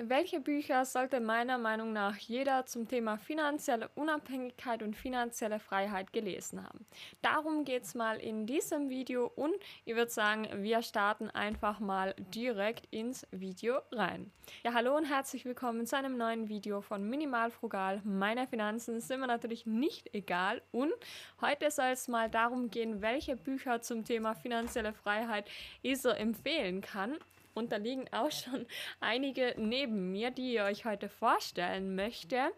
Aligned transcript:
welche 0.00 0.38
Bücher 0.38 0.84
sollte 0.84 1.18
meiner 1.18 1.58
Meinung 1.58 1.92
nach 1.92 2.16
jeder 2.16 2.66
zum 2.66 2.86
Thema 2.86 3.18
finanzielle 3.18 3.88
Unabhängigkeit 3.96 4.82
und 4.84 4.94
finanzielle 4.94 5.58
Freiheit 5.58 6.12
gelesen 6.12 6.62
haben? 6.62 6.86
Darum 7.20 7.64
geht 7.64 7.82
es 7.82 7.96
mal 7.96 8.18
in 8.18 8.46
diesem 8.46 8.90
Video 8.90 9.26
und 9.34 9.54
ich 9.84 9.96
würde 9.96 10.10
sagen, 10.10 10.46
wir 10.62 10.82
starten 10.82 11.30
einfach 11.30 11.80
mal 11.80 12.14
direkt 12.32 12.86
ins 12.92 13.26
Video 13.32 13.80
rein. 13.90 14.30
Ja, 14.62 14.72
hallo 14.72 14.96
und 14.96 15.04
herzlich 15.04 15.44
willkommen 15.44 15.84
zu 15.84 15.96
einem 15.96 16.16
neuen 16.16 16.48
Video 16.48 16.80
von 16.80 17.08
Minimal 17.08 17.50
Frugal. 17.50 18.00
Meine 18.04 18.46
Finanzen 18.46 19.00
sind 19.00 19.18
mir 19.18 19.26
natürlich 19.26 19.66
nicht 19.66 20.14
egal 20.14 20.62
und 20.70 20.92
heute 21.40 21.72
soll 21.72 21.90
es 21.92 22.06
mal 22.06 22.30
darum 22.30 22.70
gehen, 22.70 23.02
welche 23.02 23.34
Bücher 23.34 23.82
zum 23.82 24.04
Thema 24.04 24.34
finanzielle 24.34 24.92
Freiheit 24.92 25.50
ich 25.82 26.00
so 26.00 26.10
empfehlen 26.10 26.82
kann 26.82 27.18
und 27.58 27.72
da 27.72 27.76
liegen 27.76 28.06
auch 28.12 28.30
schon 28.30 28.66
einige 29.00 29.54
neben 29.58 30.12
mir, 30.12 30.30
die 30.30 30.54
ich 30.54 30.62
euch 30.62 30.84
heute 30.84 31.08
vorstellen 31.08 31.94
möchte. 31.94 32.52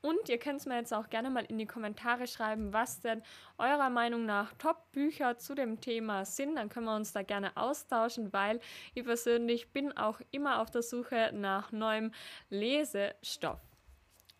Und 0.00 0.28
ihr 0.28 0.38
könnt 0.38 0.60
es 0.60 0.66
mir 0.66 0.76
jetzt 0.76 0.92
auch 0.92 1.08
gerne 1.08 1.30
mal 1.30 1.46
in 1.46 1.56
die 1.56 1.66
Kommentare 1.66 2.26
schreiben, 2.26 2.74
was 2.74 3.00
denn 3.00 3.22
eurer 3.56 3.88
Meinung 3.88 4.26
nach 4.26 4.52
Top-Bücher 4.58 5.38
zu 5.38 5.54
dem 5.54 5.80
Thema 5.80 6.26
sind. 6.26 6.56
Dann 6.56 6.68
können 6.68 6.84
wir 6.84 6.94
uns 6.94 7.12
da 7.12 7.22
gerne 7.22 7.56
austauschen, 7.56 8.30
weil 8.32 8.60
ich 8.92 9.04
persönlich 9.04 9.72
bin 9.72 9.96
auch 9.96 10.20
immer 10.30 10.60
auf 10.60 10.70
der 10.70 10.82
Suche 10.82 11.30
nach 11.32 11.72
neuem 11.72 12.12
Lesestoff. 12.50 13.73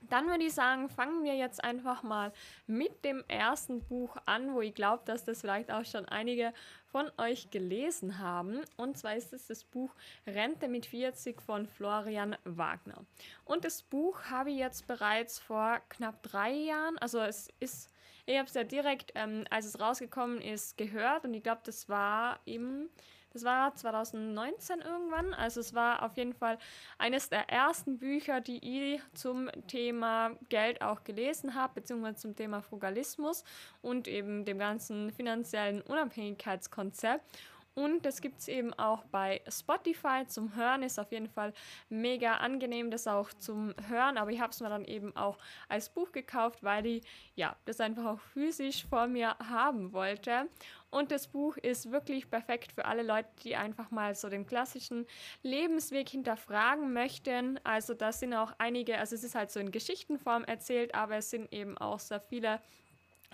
Dann 0.08 0.26
würde 0.28 0.44
ich 0.44 0.54
sagen, 0.54 0.88
fangen 0.88 1.24
wir 1.24 1.34
jetzt 1.34 1.62
einfach 1.62 2.02
mal 2.02 2.32
mit 2.66 3.04
dem 3.04 3.24
ersten 3.28 3.82
Buch 3.82 4.16
an, 4.27 4.54
wo 4.54 4.60
ich 4.60 4.74
glaube, 4.74 5.02
dass 5.06 5.24
das 5.24 5.40
vielleicht 5.40 5.70
auch 5.70 5.84
schon 5.84 6.06
einige 6.06 6.52
von 6.86 7.10
euch 7.18 7.50
gelesen 7.50 8.18
haben. 8.18 8.60
Und 8.77 8.96
zwar 8.96 9.16
ist 9.16 9.32
es 9.32 9.48
das 9.48 9.64
Buch 9.64 9.94
Rente 10.27 10.68
mit 10.68 10.86
40 10.86 11.42
von 11.42 11.66
Florian 11.66 12.36
Wagner. 12.44 13.04
Und 13.44 13.64
das 13.64 13.82
Buch 13.82 14.22
habe 14.30 14.50
ich 14.50 14.58
jetzt 14.58 14.86
bereits 14.86 15.38
vor 15.38 15.80
knapp 15.88 16.22
drei 16.22 16.52
Jahren, 16.52 16.96
also 16.98 17.20
es 17.20 17.48
ist, 17.61 17.91
ich 18.27 18.39
habe 18.39 18.48
es 18.48 18.55
ja 18.55 18.64
direkt, 18.64 19.12
ähm, 19.14 19.44
als 19.50 19.66
es 19.66 19.80
rausgekommen 19.80 20.41
ist, 20.41 20.77
gehört 20.77 21.24
und 21.24 21.34
ich 21.34 21.42
glaube, 21.42 21.62
das 21.64 21.89
war 21.89 22.41
im 22.44 22.89
das 23.34 23.42
war 23.42 23.74
2019 23.74 24.80
irgendwann. 24.80 25.34
Also 25.34 25.60
es 25.60 25.74
war 25.74 26.02
auf 26.02 26.16
jeden 26.16 26.32
Fall 26.32 26.56
eines 26.98 27.28
der 27.28 27.50
ersten 27.50 27.98
Bücher, 27.98 28.40
die 28.40 28.94
ich 28.94 29.02
zum 29.12 29.50
Thema 29.66 30.30
Geld 30.48 30.80
auch 30.82 31.02
gelesen 31.02 31.55
habe, 31.55 31.74
beziehungsweise 31.74 32.16
zum 32.16 32.36
Thema 32.36 32.62
Frugalismus 32.62 33.42
und 33.82 34.06
eben 34.06 34.44
dem 34.44 34.58
ganzen 34.58 35.10
finanziellen 35.10 35.82
Unabhängigkeitskonzept. 35.82 37.24
Und 37.75 38.06
das 38.06 38.20
gibt 38.20 38.41
es 38.41 38.48
eben 38.48 38.72
auch 38.75 39.05
bei 39.06 39.42
Spotify 39.48 40.25
zum 40.27 40.55
Hören. 40.55 40.83
Ist 40.83 41.00
auf 41.00 41.11
jeden 41.11 41.28
Fall 41.28 41.53
mega 41.89 42.36
angenehm, 42.36 42.91
das 42.91 43.06
auch 43.06 43.33
zum 43.33 43.75
Hören. 43.89 44.17
Aber 44.17 44.30
ich 44.30 44.41
habe 44.41 44.53
es 44.53 44.61
mir 44.61 44.69
dann 44.69 44.84
eben 44.84 45.14
auch 45.17 45.39
als 45.69 45.89
Buch 45.89 46.12
gekauft, 46.12 46.62
weil 46.62 46.86
ich 46.86 47.05
ja, 47.34 47.56
das 47.64 47.80
einfach 47.80 48.05
auch 48.05 48.20
physisch 48.20 48.86
vor 48.86 49.08
mir 49.08 49.36
haben 49.39 49.92
wollte. 49.92 50.48
Und 50.91 51.11
das 51.11 51.27
Buch 51.27 51.56
ist 51.56 51.91
wirklich 51.91 52.30
perfekt 52.30 52.70
für 52.70 52.84
alle 52.84 53.02
Leute, 53.02 53.28
die 53.42 53.56
einfach 53.56 53.91
mal 53.91 54.14
so 54.14 54.28
den 54.28 54.47
klassischen 54.47 55.06
Lebensweg 55.42 56.08
hinterfragen 56.08 56.92
möchten. 56.92 57.58
Also 57.64 57.95
da 57.95 58.12
sind 58.12 58.33
auch 58.34 58.52
einige, 58.58 58.98
also 58.98 59.17
es 59.17 59.25
ist 59.25 59.34
halt 59.34 59.50
so 59.50 59.58
in 59.58 59.72
Geschichtenform 59.72 60.45
erzählt, 60.45 60.95
aber 60.95 61.17
es 61.17 61.30
sind 61.30 61.52
eben 61.52 61.77
auch 61.78 61.98
sehr 61.98 62.20
viele 62.20 62.61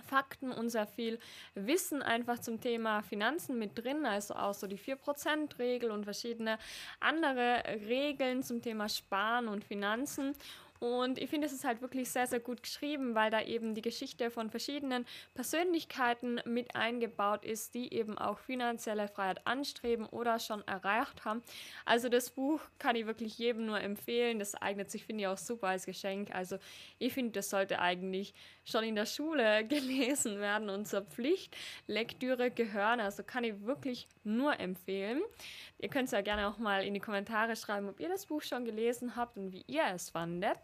Fakten 0.01 0.53
und 0.53 0.71
sehr 0.71 0.87
viel 0.87 1.19
Wissen 1.55 2.03
einfach 2.03 2.39
zum 2.39 2.61
Thema 2.61 3.03
Finanzen 3.03 3.59
mit 3.59 3.79
drin, 3.79 4.07
also 4.07 4.35
auch 4.35 4.55
so 4.55 4.67
die 4.67 4.79
4%-Regel 4.79 5.91
und 5.91 6.05
verschiedene 6.05 6.59
andere 7.01 7.63
Regeln 7.87 8.43
zum 8.43 8.63
Thema 8.63 8.89
Sparen 8.89 9.49
und 9.49 9.65
Finanzen. 9.65 10.35
Und 10.81 11.19
ich 11.19 11.29
finde, 11.29 11.47
es 11.47 11.53
ist 11.53 11.65
halt 11.65 11.83
wirklich 11.83 12.09
sehr, 12.11 12.27
sehr 12.27 12.41
gut 12.41 12.63
geschrieben, 12.63 13.15
weil 13.15 13.31
da 13.31 13.43
eben 13.43 13.75
die 13.75 13.83
Geschichte 13.83 14.31
von 14.31 14.49
verschiedenen 14.49 15.05
Persönlichkeiten 15.35 16.41
mit 16.47 16.75
eingebaut 16.75 17.45
ist, 17.45 17.75
die 17.75 17.93
eben 17.93 18.17
auch 18.17 18.39
finanzielle 18.39 19.07
Freiheit 19.07 19.47
anstreben 19.47 20.07
oder 20.07 20.39
schon 20.39 20.67
erreicht 20.67 21.27
haben. 21.27 21.43
Also 21.85 22.09
das 22.09 22.31
Buch 22.31 22.63
kann 22.79 22.97
ich 22.97 23.05
wirklich 23.05 23.37
jedem 23.37 23.67
nur 23.67 23.79
empfehlen. 23.79 24.39
Das 24.39 24.55
eignet 24.55 24.91
sich, 24.91 25.05
finde 25.05 25.23
ich, 25.23 25.29
auch 25.29 25.37
super 25.37 25.69
als 25.69 25.85
Geschenk. 25.85 26.35
Also 26.35 26.57
ich 26.99 27.13
finde, 27.13 27.33
das 27.33 27.51
sollte 27.51 27.79
eigentlich 27.79 28.33
schon 28.65 28.85
in 28.85 28.95
der 28.95 29.07
Schule 29.07 29.65
gelesen 29.69 30.39
werden 30.39 30.71
und 30.71 30.89
zur 30.89 31.03
Pflichtlektüre 31.03 32.51
gehören. 32.51 33.01
Also 33.01 33.23
kann 33.23 33.45
ich 33.45 33.61
wirklich 33.67 34.09
nur 34.25 34.59
empfehlen. 34.61 35.23
Ihr 35.79 35.89
könnt 35.89 36.07
es 36.07 36.13
ja 36.13 36.21
gerne 36.21 36.49
auch 36.49 36.59
mal 36.59 36.85
in 36.85 36.95
die 36.95 37.01
Kommentare 37.01 37.57
schreiben, 37.57 37.89
ob 37.89 38.01
ihr 38.01 38.09
das 38.09 38.27
Buch 38.27 38.43
schon 38.43 38.65
gelesen 38.65 39.17
habt 39.17 39.37
und 39.37 39.53
wie 39.53 39.65
ihr 39.67 39.85
es 39.95 40.11
fandet. 40.11 40.59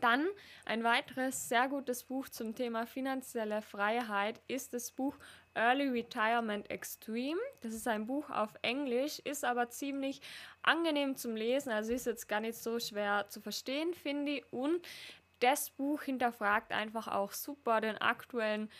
Dann 0.00 0.26
ein 0.66 0.84
weiteres 0.84 1.48
sehr 1.48 1.68
gutes 1.68 2.04
Buch 2.04 2.28
zum 2.28 2.54
Thema 2.54 2.86
finanzielle 2.86 3.62
Freiheit 3.62 4.40
ist 4.46 4.74
das 4.74 4.90
Buch 4.90 5.16
Early 5.54 5.88
Retirement 5.88 6.70
Extreme. 6.70 7.40
Das 7.62 7.72
ist 7.72 7.88
ein 7.88 8.06
Buch 8.06 8.28
auf 8.28 8.50
Englisch, 8.62 9.20
ist 9.20 9.44
aber 9.44 9.70
ziemlich 9.70 10.20
angenehm 10.62 11.16
zum 11.16 11.34
Lesen, 11.34 11.72
also 11.72 11.92
ist 11.92 12.06
jetzt 12.06 12.28
gar 12.28 12.40
nicht 12.40 12.58
so 12.58 12.78
schwer 12.78 13.26
zu 13.28 13.40
verstehen, 13.40 13.94
finde 13.94 14.32
ich. 14.32 14.52
Und 14.52 14.86
das 15.40 15.70
Buch 15.70 16.02
hinterfragt 16.02 16.72
einfach 16.72 17.08
auch 17.08 17.32
super 17.32 17.80
den 17.80 17.98
aktuellen 17.98 18.70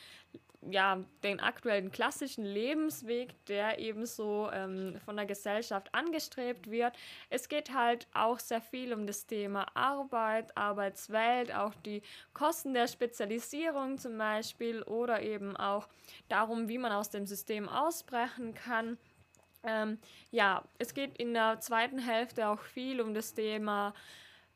ja, 0.71 1.05
den 1.23 1.41
aktuellen 1.41 1.91
klassischen 1.91 2.45
Lebensweg, 2.45 3.35
der 3.47 3.79
ebenso 3.79 4.51
ähm, 4.53 4.99
von 5.05 5.17
der 5.17 5.27
Gesellschaft 5.27 5.95
angestrebt 5.95 6.71
wird. 6.71 6.95
Es 7.31 7.49
geht 7.49 7.73
halt 7.73 8.07
auch 8.15 8.39
sehr 8.39 8.61
viel 8.61 8.93
um 8.93 9.07
das 9.07 9.27
Thema 9.27 9.67
Arbeit, 9.75 10.57
Arbeitswelt, 10.57 11.55
auch 11.55 11.75
die 11.75 12.03
Kosten 12.33 12.75
der 12.75 12.89
Spezialisierung 12.89 13.99
zum 13.99 14.19
Beispiel 14.19 14.83
oder 14.83 15.23
eben 15.23 15.57
auch 15.57 15.89
darum, 16.29 16.69
wie 16.69 16.79
man 16.79 16.93
aus 16.93 17.11
dem 17.11 17.27
System 17.27 17.69
ausbrechen 17.69 18.55
kann. 18.55 18.99
Ähm, 19.63 19.99
ja, 20.31 20.65
es 20.79 20.95
geht 20.95 21.19
in 21.19 21.35
der 21.35 21.61
zweiten 21.61 21.99
Hälfte 21.99 22.49
auch 22.49 22.61
viel 22.61 23.01
um 23.01 23.15
das 23.15 23.35
Thema 23.35 23.95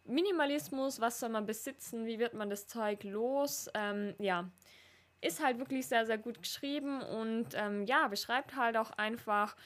Minimalismus, 0.04 1.00
was 1.00 1.20
soll 1.20 1.28
man 1.30 1.46
besitzen, 1.46 2.06
wie 2.06 2.18
wird 2.18 2.34
man 2.34 2.50
das 2.50 2.66
Zeug 2.66 3.04
los, 3.04 3.68
ähm, 3.74 4.14
ja, 4.18 4.50
ist 5.20 5.42
halt 5.42 5.58
wirklich 5.58 5.86
sehr, 5.86 6.06
sehr 6.06 6.18
gut 6.18 6.42
geschrieben 6.42 7.02
und 7.02 7.48
ähm, 7.54 7.84
ja, 7.84 8.08
beschreibt 8.08 8.56
halt 8.56 8.76
auch 8.76 8.90
einfach, 8.92 9.56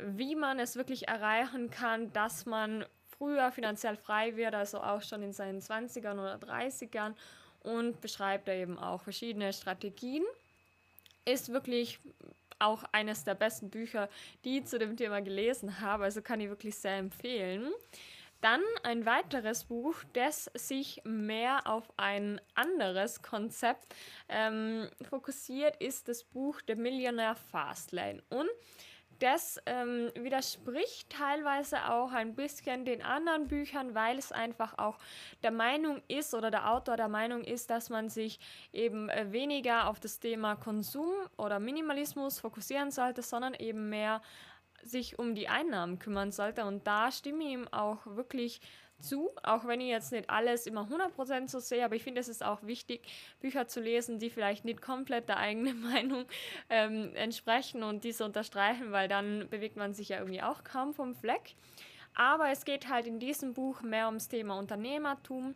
wie 0.00 0.34
man 0.34 0.58
es 0.58 0.76
wirklich 0.76 1.08
erreichen 1.08 1.70
kann, 1.70 2.12
dass 2.12 2.46
man 2.46 2.84
früher 3.18 3.50
finanziell 3.52 3.96
frei 3.96 4.36
wird, 4.36 4.54
also 4.54 4.80
auch 4.80 5.02
schon 5.02 5.22
in 5.22 5.32
seinen 5.32 5.60
20ern 5.60 6.14
oder 6.14 6.36
30ern 6.36 7.14
und 7.60 8.00
beschreibt 8.00 8.48
da 8.48 8.52
eben 8.52 8.78
auch 8.78 9.02
verschiedene 9.02 9.52
Strategien. 9.52 10.24
Ist 11.24 11.52
wirklich 11.52 11.98
auch 12.58 12.84
eines 12.92 13.24
der 13.24 13.34
besten 13.34 13.70
Bücher, 13.70 14.08
die 14.44 14.58
ich 14.58 14.66
zu 14.66 14.78
dem 14.78 14.96
Thema 14.96 15.20
gelesen 15.20 15.80
habe, 15.80 16.04
also 16.04 16.22
kann 16.22 16.40
ich 16.40 16.48
wirklich 16.48 16.76
sehr 16.76 16.96
empfehlen. 16.96 17.70
Dann 18.40 18.62
ein 18.82 19.06
weiteres 19.06 19.64
Buch, 19.64 19.96
das 20.12 20.50
sich 20.54 21.00
mehr 21.04 21.66
auf 21.66 21.92
ein 21.96 22.40
anderes 22.54 23.22
Konzept 23.22 23.94
ähm, 24.28 24.88
fokussiert, 25.08 25.76
ist 25.82 26.08
das 26.08 26.24
Buch 26.24 26.60
The 26.66 26.74
Millionaire 26.74 27.36
Fastlane. 27.36 28.22
Und 28.28 28.48
das 29.18 29.58
ähm, 29.64 30.10
widerspricht 30.14 31.10
teilweise 31.10 31.88
auch 31.88 32.12
ein 32.12 32.34
bisschen 32.34 32.84
den 32.84 33.02
anderen 33.02 33.48
Büchern, 33.48 33.94
weil 33.94 34.18
es 34.18 34.30
einfach 34.30 34.76
auch 34.78 34.98
der 35.42 35.52
Meinung 35.52 36.02
ist 36.08 36.34
oder 36.34 36.50
der 36.50 36.70
Autor 36.70 36.96
der 36.96 37.08
Meinung 37.08 37.42
ist, 37.42 37.70
dass 37.70 37.88
man 37.88 38.10
sich 38.10 38.38
eben 38.72 39.08
äh, 39.08 39.32
weniger 39.32 39.88
auf 39.88 40.00
das 40.00 40.20
Thema 40.20 40.56
Konsum 40.56 41.10
oder 41.38 41.58
Minimalismus 41.60 42.40
fokussieren 42.40 42.90
sollte, 42.90 43.22
sondern 43.22 43.54
eben 43.54 43.88
mehr 43.88 44.20
sich 44.82 45.18
um 45.18 45.34
die 45.34 45.48
Einnahmen 45.48 45.98
kümmern 45.98 46.32
sollte. 46.32 46.64
Und 46.64 46.86
da 46.86 47.10
stimme 47.10 47.44
ich 47.44 47.50
ihm 47.50 47.68
auch 47.68 48.06
wirklich 48.06 48.60
zu, 49.00 49.30
auch 49.42 49.66
wenn 49.66 49.80
ich 49.80 49.88
jetzt 49.88 50.12
nicht 50.12 50.30
alles 50.30 50.66
immer 50.66 50.88
100% 50.88 51.48
so 51.48 51.58
sehe, 51.58 51.84
aber 51.84 51.96
ich 51.96 52.02
finde, 52.02 52.20
es 52.20 52.28
ist 52.28 52.44
auch 52.44 52.62
wichtig, 52.62 53.02
Bücher 53.40 53.68
zu 53.68 53.80
lesen, 53.80 54.18
die 54.18 54.30
vielleicht 54.30 54.64
nicht 54.64 54.80
komplett 54.80 55.28
der 55.28 55.38
eigenen 55.38 55.80
Meinung 55.92 56.24
ähm, 56.70 57.14
entsprechen 57.14 57.82
und 57.82 58.04
diese 58.04 58.24
unterstreichen, 58.24 58.92
weil 58.92 59.08
dann 59.08 59.48
bewegt 59.50 59.76
man 59.76 59.94
sich 59.94 60.10
ja 60.10 60.18
irgendwie 60.18 60.42
auch 60.42 60.64
kaum 60.64 60.94
vom 60.94 61.14
Fleck. 61.14 61.54
Aber 62.14 62.48
es 62.48 62.64
geht 62.64 62.88
halt 62.88 63.06
in 63.06 63.18
diesem 63.18 63.52
Buch 63.52 63.82
mehr 63.82 64.06
ums 64.06 64.28
Thema 64.28 64.58
Unternehmertum 64.58 65.54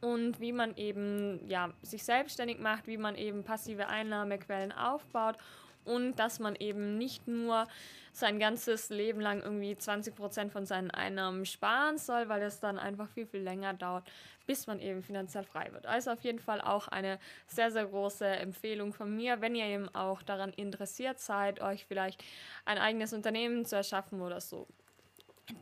und 0.00 0.40
wie 0.40 0.52
man 0.52 0.76
eben 0.76 1.40
ja, 1.48 1.72
sich 1.82 2.04
selbstständig 2.04 2.60
macht, 2.60 2.86
wie 2.86 2.96
man 2.96 3.16
eben 3.16 3.42
passive 3.42 3.88
Einnahmequellen 3.88 4.72
aufbaut 4.72 5.36
und 5.84 6.16
dass 6.16 6.38
man 6.38 6.54
eben 6.56 6.98
nicht 6.98 7.28
nur 7.28 7.66
sein 8.12 8.38
ganzes 8.38 8.90
Leben 8.90 9.20
lang 9.20 9.40
irgendwie 9.40 9.76
20 9.76 10.14
Prozent 10.14 10.52
von 10.52 10.66
seinen 10.66 10.90
Einnahmen 10.90 11.46
sparen 11.46 11.96
soll, 11.96 12.28
weil 12.28 12.40
das 12.40 12.60
dann 12.60 12.78
einfach 12.78 13.08
viel, 13.08 13.26
viel 13.26 13.40
länger 13.40 13.72
dauert, 13.72 14.04
bis 14.46 14.66
man 14.66 14.80
eben 14.80 15.02
finanziell 15.02 15.44
frei 15.44 15.72
wird. 15.72 15.86
Also 15.86 16.10
auf 16.10 16.20
jeden 16.20 16.38
Fall 16.38 16.60
auch 16.60 16.88
eine 16.88 17.18
sehr, 17.46 17.70
sehr 17.70 17.86
große 17.86 18.26
Empfehlung 18.26 18.92
von 18.92 19.16
mir, 19.16 19.40
wenn 19.40 19.54
ihr 19.54 19.64
eben 19.64 19.88
auch 19.94 20.22
daran 20.22 20.52
interessiert 20.52 21.20
seid, 21.20 21.60
euch 21.60 21.86
vielleicht 21.86 22.22
ein 22.66 22.78
eigenes 22.78 23.12
Unternehmen 23.14 23.64
zu 23.64 23.76
erschaffen 23.76 24.20
oder 24.20 24.40
so. 24.40 24.66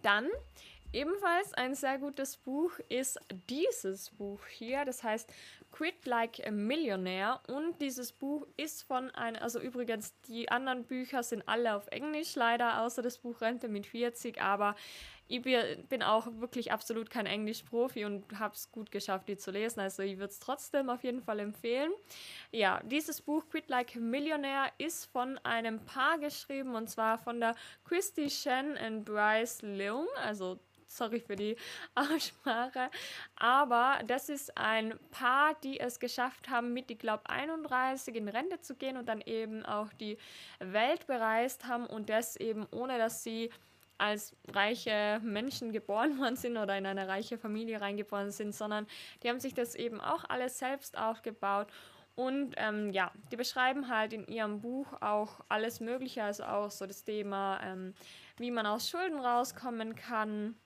Dann 0.02 0.26
Ebenfalls 0.92 1.54
ein 1.54 1.76
sehr 1.76 1.98
gutes 1.98 2.36
Buch 2.36 2.72
ist 2.88 3.20
dieses 3.48 4.10
Buch 4.10 4.40
hier, 4.48 4.84
das 4.84 5.04
heißt 5.04 5.32
Quit 5.70 6.04
Like 6.04 6.44
a 6.44 6.50
Millionaire. 6.50 7.40
Und 7.46 7.80
dieses 7.80 8.10
Buch 8.10 8.44
ist 8.56 8.82
von 8.82 9.08
einem, 9.12 9.40
also 9.40 9.60
übrigens 9.60 10.12
die 10.22 10.50
anderen 10.50 10.84
Bücher 10.84 11.22
sind 11.22 11.48
alle 11.48 11.76
auf 11.76 11.86
Englisch 11.92 12.34
leider, 12.34 12.82
außer 12.82 13.02
das 13.02 13.18
Buch 13.18 13.40
Rente 13.40 13.68
mit 13.68 13.86
40, 13.86 14.42
aber 14.42 14.74
ich 15.30 15.42
bin 15.88 16.02
auch 16.02 16.26
wirklich 16.40 16.72
absolut 16.72 17.08
kein 17.08 17.26
Englisch-Profi 17.26 18.04
und 18.04 18.38
habe 18.38 18.54
es 18.54 18.72
gut 18.72 18.90
geschafft, 18.90 19.28
die 19.28 19.36
zu 19.36 19.52
lesen. 19.52 19.78
Also 19.78 20.02
ich 20.02 20.18
würde 20.18 20.32
es 20.32 20.40
trotzdem 20.40 20.90
auf 20.90 21.04
jeden 21.04 21.22
Fall 21.22 21.38
empfehlen. 21.38 21.92
Ja, 22.50 22.80
dieses 22.84 23.22
Buch 23.22 23.48
Quit 23.48 23.68
Like 23.68 23.94
a 23.96 24.00
Millionaire 24.00 24.72
ist 24.78 25.06
von 25.06 25.38
einem 25.38 25.84
Paar 25.84 26.18
geschrieben 26.18 26.74
und 26.74 26.90
zwar 26.90 27.16
von 27.18 27.38
der 27.38 27.54
Christy 27.84 28.28
Shen 28.28 28.76
und 28.76 29.04
Bryce 29.04 29.62
Leung, 29.62 30.08
also 30.16 30.58
sorry 30.88 31.20
für 31.20 31.36
die 31.36 31.56
Aussprache, 31.94 32.90
aber 33.36 34.00
das 34.08 34.28
ist 34.28 34.56
ein 34.58 34.98
Paar, 35.12 35.54
die 35.62 35.78
es 35.78 36.00
geschafft 36.00 36.48
haben, 36.48 36.72
mit, 36.72 36.90
ich 36.90 36.98
glaube, 36.98 37.30
31 37.30 38.16
in 38.16 38.28
Rente 38.28 38.60
zu 38.60 38.74
gehen 38.74 38.96
und 38.96 39.08
dann 39.08 39.20
eben 39.20 39.64
auch 39.64 39.92
die 39.92 40.18
Welt 40.58 41.06
bereist 41.06 41.68
haben 41.68 41.86
und 41.86 42.08
das 42.08 42.34
eben 42.34 42.66
ohne, 42.72 42.98
dass 42.98 43.22
sie 43.22 43.50
als 44.00 44.34
reiche 44.48 45.20
Menschen 45.22 45.72
geboren 45.72 46.18
worden 46.18 46.36
sind 46.36 46.56
oder 46.56 46.76
in 46.76 46.86
eine 46.86 47.06
reiche 47.08 47.38
Familie 47.38 47.80
reingeboren 47.80 48.30
sind, 48.30 48.54
sondern 48.54 48.86
die 49.22 49.28
haben 49.28 49.40
sich 49.40 49.54
das 49.54 49.74
eben 49.74 50.00
auch 50.00 50.24
alles 50.28 50.58
selbst 50.58 50.98
aufgebaut. 50.98 51.68
Und 52.16 52.54
ähm, 52.56 52.90
ja, 52.90 53.12
die 53.30 53.36
beschreiben 53.36 53.88
halt 53.88 54.12
in 54.12 54.26
ihrem 54.26 54.60
Buch 54.60 54.86
auch 55.00 55.40
alles 55.48 55.80
Mögliche, 55.80 56.22
also 56.22 56.44
auch 56.44 56.70
so 56.70 56.86
das 56.86 57.04
Thema, 57.04 57.60
ähm, 57.62 57.94
wie 58.36 58.50
man 58.50 58.66
aus 58.66 58.90
Schulden 58.90 59.20
rauskommen 59.20 59.94
kann, 59.94 60.56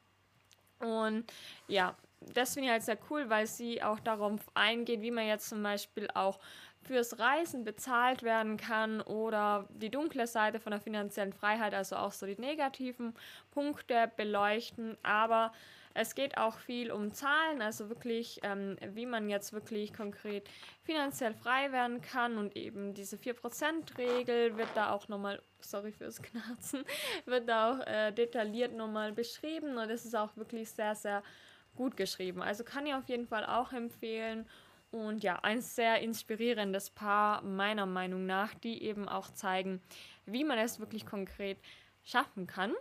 und 0.85 1.25
ja, 1.69 1.97
das 2.21 2.55
finde 2.55 2.67
ich 2.67 2.73
halt 2.73 2.83
sehr 2.83 2.99
cool, 3.11 3.29
weil 3.29 3.47
sie 3.47 3.83
auch 3.83 4.01
darauf 4.01 4.41
eingeht, 4.55 5.03
wie 5.03 5.11
man 5.11 5.27
jetzt 5.27 5.49
zum 5.49 5.63
Beispiel 5.63 6.09
auch 6.15 6.39
fürs 6.85 7.19
Reisen 7.19 7.65
bezahlt 7.65 8.23
werden 8.23 8.57
kann 8.57 9.01
oder 9.01 9.69
die 9.71 9.91
dunkle 9.91 10.27
Seite 10.27 10.61
von 10.61 10.71
der 10.73 10.81
finanziellen 10.81 11.33
Freiheit, 11.33 11.75
also 11.75 11.97
auch 11.97 12.13
so 12.13 12.27
die 12.27 12.41
negativen 12.41 13.15
Punkte 13.51 14.11
beleuchten. 14.17 14.97
Aber 15.03 15.53
es 15.95 16.17
geht 16.17 16.37
auch 16.37 16.59
viel 16.59 16.91
um 16.91 17.13
Zahlen, 17.13 17.63
also 17.63 17.89
wirklich, 17.89 18.41
ähm, 18.43 18.77
wie 18.95 19.07
man 19.07 19.31
jetzt 19.31 19.53
wirklich 19.53 19.95
konkret 19.95 20.49
finanziell 20.83 21.35
frei 21.35 21.71
werden 21.71 22.01
kann 22.01 22.37
und 22.37 22.57
eben 22.57 22.95
diese 22.95 23.17
4%-Regel 23.17 24.57
wird 24.57 24.69
da 24.75 24.91
auch 24.91 25.07
nochmal, 25.09 25.41
sorry 25.61 25.93
fürs 25.93 26.21
Knarzen, 26.21 26.85
wird 27.27 27.49
da 27.49 27.71
auch 27.71 27.87
äh, 27.87 28.11
detailliert 28.11 28.75
nochmal 28.75 29.13
beschrieben 29.13 29.77
und 29.79 29.89
es 29.89 30.05
ist 30.05 30.17
auch 30.17 30.37
wirklich 30.37 30.69
sehr, 30.71 30.97
sehr 30.97 31.23
gut 31.77 31.97
geschrieben. 31.97 32.43
Also 32.43 32.65
kann 32.65 32.87
ich 32.87 32.95
auf 32.95 33.09
jeden 33.09 33.27
Fall 33.27 33.47
auch 33.47 33.73
empfehlen. 33.73 34.47
Und 34.95 35.25
ja, 35.25 35.41
ein 35.43 35.61
sehr 35.61 36.03
inspirierendes 36.03 36.89
Paar 36.89 37.43
meiner 37.43 37.85
Meinung 37.85 38.27
nach, 38.27 38.55
die 38.55 38.85
eben 38.85 39.09
auch 39.09 39.29
zeigen, 39.33 39.83
wie 40.25 40.45
man 40.45 40.57
es 40.57 40.79
wirklich 40.79 41.05
konkret 41.05 41.59
schaffen 42.05 42.47
kann. 42.47 42.73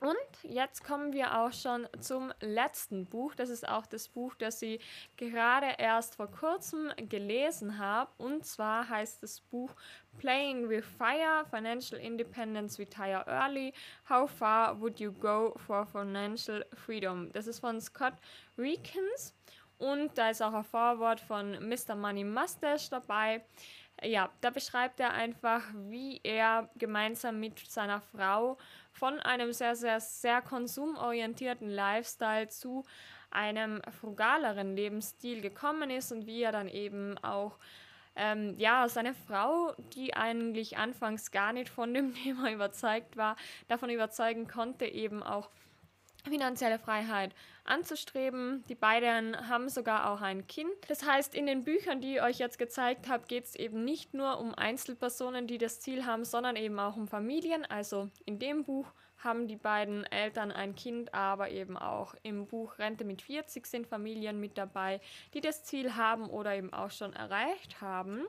Und 0.00 0.16
jetzt 0.42 0.82
kommen 0.82 1.12
wir 1.12 1.38
auch 1.38 1.52
schon 1.52 1.86
zum 2.00 2.32
letzten 2.40 3.04
Buch. 3.04 3.36
Das 3.36 3.48
ist 3.48 3.68
auch 3.68 3.86
das 3.86 4.08
Buch, 4.08 4.34
das 4.34 4.60
ich 4.62 4.82
gerade 5.16 5.76
erst 5.78 6.16
vor 6.16 6.28
kurzem 6.28 6.90
gelesen 6.96 7.78
habe. 7.78 8.10
Und 8.18 8.44
zwar 8.44 8.88
heißt 8.88 9.22
das 9.22 9.40
Buch 9.40 9.70
Playing 10.18 10.68
with 10.68 10.84
Fire, 10.98 11.44
Financial 11.48 12.00
Independence, 12.00 12.76
Retire 12.76 13.24
Early. 13.28 13.72
How 14.08 14.28
far 14.28 14.80
would 14.80 14.98
you 14.98 15.12
go 15.12 15.54
for 15.64 15.86
financial 15.86 16.66
freedom? 16.72 17.30
Das 17.34 17.46
ist 17.46 17.60
von 17.60 17.80
Scott 17.80 18.14
Reekins. 18.58 19.34
Und 19.80 20.16
da 20.16 20.30
ist 20.30 20.42
auch 20.42 20.54
ein 20.54 20.62
Vorwort 20.62 21.20
von 21.20 21.52
Mr. 21.68 21.96
Money 21.96 22.22
Mustache 22.22 22.88
dabei 22.90 23.42
ja, 24.02 24.30
da 24.40 24.50
beschreibt 24.50 25.00
er 25.00 25.12
einfach, 25.12 25.62
wie 25.74 26.20
er 26.22 26.68
gemeinsam 26.76 27.40
mit 27.40 27.58
seiner 27.58 28.00
Frau 28.00 28.56
von 28.92 29.20
einem 29.20 29.52
sehr, 29.52 29.76
sehr, 29.76 30.00
sehr 30.00 30.42
konsumorientierten 30.42 31.68
Lifestyle 31.68 32.48
zu 32.48 32.84
einem 33.30 33.80
frugaleren 34.00 34.74
Lebensstil 34.74 35.40
gekommen 35.40 35.90
ist 35.90 36.12
und 36.12 36.26
wie 36.26 36.42
er 36.42 36.52
dann 36.52 36.68
eben 36.68 37.16
auch 37.18 37.58
ähm, 38.16 38.54
ja, 38.58 38.88
seine 38.88 39.14
Frau, 39.14 39.72
die 39.94 40.14
eigentlich 40.14 40.78
anfangs 40.78 41.30
gar 41.30 41.52
nicht 41.52 41.68
von 41.68 41.94
dem 41.94 42.14
Thema 42.22 42.52
überzeugt 42.52 43.16
war, 43.16 43.36
davon 43.68 43.90
überzeugen 43.90 44.48
konnte, 44.48 44.86
eben 44.86 45.22
auch 45.22 45.50
finanzielle 46.28 46.78
Freiheit 46.78 47.34
anzustreben. 47.64 48.64
Die 48.68 48.74
beiden 48.74 49.48
haben 49.48 49.68
sogar 49.68 50.10
auch 50.10 50.20
ein 50.20 50.46
Kind. 50.46 50.72
Das 50.88 51.06
heißt, 51.06 51.34
in 51.34 51.46
den 51.46 51.64
Büchern, 51.64 52.00
die 52.00 52.16
ich 52.16 52.22
euch 52.22 52.38
jetzt 52.38 52.58
gezeigt 52.58 53.08
habe, 53.08 53.26
geht 53.26 53.44
es 53.44 53.54
eben 53.54 53.84
nicht 53.84 54.14
nur 54.14 54.38
um 54.38 54.54
Einzelpersonen, 54.54 55.46
die 55.46 55.58
das 55.58 55.80
Ziel 55.80 56.06
haben, 56.06 56.24
sondern 56.24 56.56
eben 56.56 56.78
auch 56.78 56.96
um 56.96 57.06
Familien. 57.06 57.64
Also 57.64 58.08
in 58.26 58.38
dem 58.38 58.64
Buch 58.64 58.86
haben 59.22 59.46
die 59.46 59.56
beiden 59.56 60.04
Eltern 60.04 60.50
ein 60.50 60.74
Kind, 60.74 61.14
aber 61.14 61.50
eben 61.50 61.76
auch 61.76 62.14
im 62.22 62.46
Buch 62.46 62.78
Rente 62.78 63.04
mit 63.04 63.22
40 63.22 63.66
sind 63.66 63.86
Familien 63.86 64.40
mit 64.40 64.56
dabei, 64.56 65.00
die 65.34 65.40
das 65.40 65.64
Ziel 65.64 65.94
haben 65.94 66.28
oder 66.28 66.54
eben 66.54 66.72
auch 66.72 66.90
schon 66.90 67.12
erreicht 67.12 67.80
haben. 67.80 68.22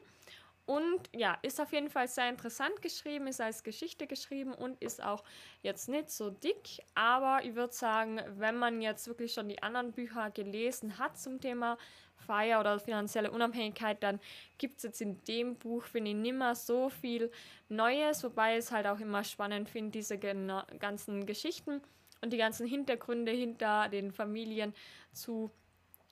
Und 0.72 1.10
ja, 1.14 1.38
ist 1.42 1.60
auf 1.60 1.74
jeden 1.74 1.90
Fall 1.90 2.08
sehr 2.08 2.30
interessant 2.30 2.82
geschrieben, 2.82 3.28
ist 3.28 3.42
als 3.42 3.62
Geschichte 3.62 4.08
geschrieben 4.08 4.54
und 4.54 4.82
ist 4.82 5.04
auch 5.04 5.22
jetzt 5.64 5.90
nicht 5.90 6.10
so 6.10 6.30
dick. 6.30 6.82
Aber 6.96 7.44
ich 7.44 7.56
würde 7.56 7.74
sagen, 7.74 8.22
wenn 8.38 8.56
man 8.56 8.82
jetzt 8.82 9.06
wirklich 9.08 9.34
schon 9.34 9.50
die 9.50 9.62
anderen 9.62 9.92
Bücher 9.92 10.32
gelesen 10.32 10.98
hat 10.98 11.20
zum 11.20 11.42
Thema 11.42 11.78
Feier 12.16 12.62
oder 12.62 12.80
finanzielle 12.80 13.32
Unabhängigkeit, 13.32 14.02
dann 14.02 14.22
gibt 14.60 14.78
es 14.78 14.84
jetzt 14.84 15.02
in 15.02 15.22
dem 15.26 15.58
Buch, 15.58 15.84
finde 15.84 16.12
ich, 16.12 16.16
nicht 16.16 16.36
mehr 16.36 16.56
so 16.56 16.88
viel 16.88 17.32
Neues, 17.68 18.24
wobei 18.24 18.56
es 18.56 18.72
halt 18.72 18.88
auch 18.88 19.02
immer 19.02 19.26
spannend 19.26 19.70
finde, 19.70 19.92
diese 19.92 20.18
ganzen 20.18 21.26
Geschichten 21.26 21.82
und 22.22 22.32
die 22.32 22.38
ganzen 22.38 22.66
Hintergründe 22.66 23.34
hinter 23.34 23.90
den 23.90 24.14
Familien 24.14 24.74
zu 25.12 25.52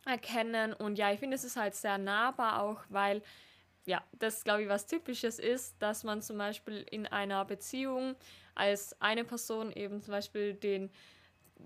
erkennen. 0.05 0.73
Und 0.73 0.97
ja, 0.97 1.13
ich 1.13 1.19
finde, 1.21 1.35
es 1.35 1.45
ist 1.45 1.55
halt 1.55 1.75
sehr 1.75 1.97
nahbar 1.97 2.61
auch, 2.61 2.81
weil 2.89 3.21
ja, 3.85 4.03
das 4.13 4.43
glaube 4.43 4.63
ich 4.63 4.69
was 4.69 4.85
Typisches 4.85 5.39
ist, 5.39 5.75
dass 5.79 6.03
man 6.03 6.21
zum 6.21 6.37
Beispiel 6.37 6.85
in 6.91 7.07
einer 7.07 7.43
Beziehung 7.45 8.15
als 8.55 8.99
eine 9.01 9.23
Person 9.23 9.71
eben 9.71 10.01
zum 10.01 10.11
Beispiel 10.11 10.53
den 10.53 10.89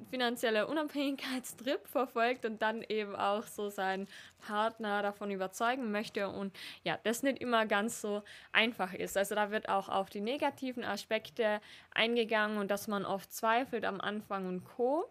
finanzielle 0.09 0.67
Unabhängigkeitstrip 0.67 1.87
verfolgt 1.87 2.45
und 2.45 2.61
dann 2.61 2.83
eben 2.83 3.15
auch 3.15 3.43
so 3.43 3.69
seinen 3.69 4.07
Partner 4.39 5.01
davon 5.01 5.31
überzeugen 5.31 5.91
möchte 5.91 6.29
und 6.29 6.55
ja, 6.83 6.97
das 7.03 7.23
nicht 7.23 7.39
immer 7.39 7.65
ganz 7.65 8.01
so 8.01 8.23
einfach 8.51 8.93
ist. 8.93 9.17
Also 9.17 9.35
da 9.35 9.51
wird 9.51 9.69
auch 9.69 9.89
auf 9.89 10.09
die 10.09 10.21
negativen 10.21 10.83
Aspekte 10.83 11.61
eingegangen 11.91 12.57
und 12.57 12.71
dass 12.71 12.87
man 12.87 13.05
oft 13.05 13.31
zweifelt 13.33 13.85
am 13.85 14.01
Anfang 14.01 14.47
und 14.47 14.63
co. 14.63 15.05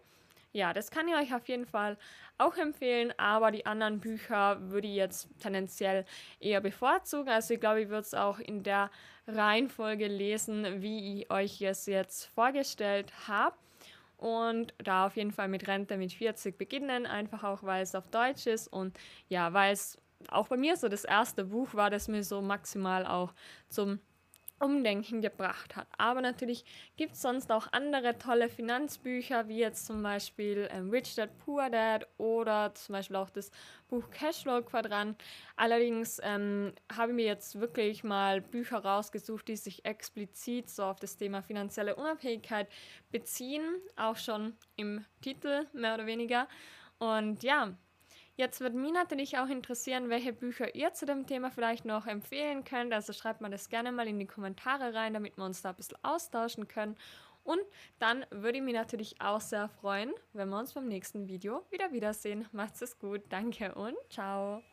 Ja, 0.55 0.71
das 0.71 0.91
kann 0.91 1.07
ich 1.07 1.15
euch 1.15 1.33
auf 1.33 1.47
jeden 1.47 1.65
Fall 1.65 1.97
auch 2.37 2.55
empfehlen, 2.57 3.11
aber 3.17 3.49
die 3.51 3.65
anderen 3.65 3.99
Bücher 3.99 4.69
würde 4.69 4.87
ich 4.87 4.95
jetzt 4.95 5.27
tendenziell 5.39 6.05
eher 6.39 6.61
bevorzugen. 6.61 7.29
Also 7.29 7.55
ich 7.55 7.59
glaube, 7.59 7.81
ich 7.81 7.89
würde 7.89 8.01
es 8.01 8.13
auch 8.13 8.37
in 8.37 8.61
der 8.61 8.91
Reihenfolge 9.25 10.07
lesen, 10.07 10.83
wie 10.83 11.21
ich 11.21 11.31
euch 11.31 11.59
es 11.63 11.87
jetzt 11.87 12.25
vorgestellt 12.35 13.11
habe. 13.27 13.55
Und 14.17 14.75
da 14.77 15.07
auf 15.07 15.15
jeden 15.17 15.31
Fall 15.31 15.47
mit 15.47 15.67
Rente 15.67 15.97
mit 15.97 16.13
40 16.13 16.57
beginnen, 16.57 17.07
einfach 17.07 17.43
auch 17.43 17.63
weil 17.63 17.81
es 17.81 17.95
auf 17.95 18.07
Deutsch 18.09 18.45
ist 18.47 18.67
und 18.67 18.97
ja, 19.27 19.51
weil 19.53 19.73
es 19.73 19.97
auch 20.29 20.47
bei 20.47 20.55
mir 20.55 20.77
so 20.77 20.87
das 20.87 21.03
erste 21.03 21.45
Buch 21.45 21.73
war, 21.73 21.89
das 21.89 22.07
mir 22.07 22.23
so 22.23 22.41
maximal 22.41 23.05
auch 23.05 23.33
zum 23.67 23.99
Umdenken 24.63 25.21
gebracht 25.21 25.75
hat. 25.75 25.87
Aber 25.97 26.21
natürlich 26.21 26.63
gibt 26.95 27.13
es 27.13 27.21
sonst 27.21 27.51
auch 27.51 27.67
andere 27.71 28.17
tolle 28.17 28.49
Finanzbücher, 28.49 29.47
wie 29.47 29.59
jetzt 29.59 29.85
zum 29.85 30.01
Beispiel 30.01 30.69
ähm, 30.71 30.89
Rich 30.89 31.15
Dad 31.15 31.37
Poor 31.39 31.69
Dad 31.69 32.07
oder 32.17 32.73
zum 32.73 32.93
Beispiel 32.93 33.17
auch 33.17 33.29
das 33.29 33.51
Buch 33.89 34.09
Cashflow 34.09 34.61
Quadrant. 34.61 35.21
Allerdings 35.55 36.19
ähm, 36.23 36.73
habe 36.95 37.11
ich 37.11 37.15
mir 37.15 37.25
jetzt 37.25 37.59
wirklich 37.59 38.03
mal 38.03 38.41
Bücher 38.41 38.79
rausgesucht, 38.79 39.47
die 39.47 39.57
sich 39.57 39.83
explizit 39.85 40.69
so 40.69 40.83
auf 40.83 40.99
das 40.99 41.17
Thema 41.17 41.41
finanzielle 41.41 41.95
Unabhängigkeit 41.95 42.67
beziehen, 43.11 43.63
auch 43.95 44.17
schon 44.17 44.55
im 44.77 45.03
Titel 45.21 45.67
mehr 45.73 45.95
oder 45.95 46.05
weniger. 46.05 46.47
Und 46.99 47.43
ja, 47.43 47.75
Jetzt 48.35 48.61
würde 48.61 48.77
mich 48.77 48.91
natürlich 48.91 49.37
auch 49.37 49.47
interessieren, 49.47 50.09
welche 50.09 50.33
Bücher 50.33 50.73
ihr 50.73 50.93
zu 50.93 51.05
dem 51.05 51.27
Thema 51.27 51.51
vielleicht 51.51 51.85
noch 51.85 52.07
empfehlen 52.07 52.63
könnt. 52.63 52.91
Also 52.91 53.13
schreibt 53.13 53.41
mal 53.41 53.51
das 53.51 53.69
gerne 53.69 53.91
mal 53.91 54.07
in 54.07 54.17
die 54.17 54.25
Kommentare 54.25 54.93
rein, 54.95 55.13
damit 55.13 55.37
wir 55.37 55.45
uns 55.45 55.61
da 55.61 55.69
ein 55.69 55.75
bisschen 55.75 55.97
austauschen 56.01 56.67
können. 56.67 56.97
Und 57.43 57.61
dann 57.99 58.25
würde 58.31 58.57
ich 58.57 58.63
mich 58.63 58.73
natürlich 58.73 59.21
auch 59.21 59.41
sehr 59.41 59.69
freuen, 59.69 60.13
wenn 60.31 60.49
wir 60.49 60.57
uns 60.57 60.73
beim 60.73 60.87
nächsten 60.87 61.27
Video 61.27 61.63
wieder 61.69 61.91
wiedersehen. 61.91 62.47
Macht's 62.53 62.81
es 62.81 62.97
gut, 62.97 63.21
danke 63.29 63.75
und 63.75 63.95
ciao. 64.09 64.63